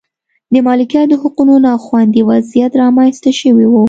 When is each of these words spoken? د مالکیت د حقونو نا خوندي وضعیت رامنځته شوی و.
د 0.53 0.55
مالکیت 0.67 1.05
د 1.09 1.13
حقونو 1.21 1.55
نا 1.65 1.73
خوندي 1.85 2.21
وضعیت 2.29 2.71
رامنځته 2.81 3.31
شوی 3.39 3.65
و. 3.69 3.73